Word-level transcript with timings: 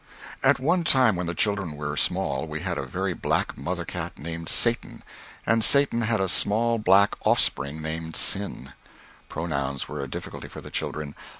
At 0.41 0.59
one 0.59 0.83
time 0.83 1.15
when 1.15 1.27
the 1.27 1.35
children 1.35 1.73
were 1.77 1.95
small, 1.95 2.47
we 2.47 2.61
had 2.61 2.79
a 2.79 2.87
very 2.87 3.13
black 3.13 3.55
mother 3.55 3.85
cat 3.85 4.17
named 4.17 4.49
Satan, 4.49 5.03
and 5.45 5.63
Satan 5.63 6.01
had 6.01 6.19
a 6.19 6.27
small 6.27 6.79
black 6.79 7.13
offspring 7.23 7.83
named 7.83 8.15
Sin. 8.15 8.73
Pronouns 9.29 9.87
were 9.87 10.01
a 10.01 10.07
difficulty 10.07 10.47
for 10.47 10.59
the 10.59 10.71
children. 10.71 11.13